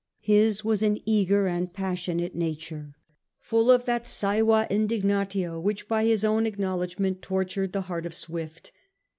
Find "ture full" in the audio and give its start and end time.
2.59-3.69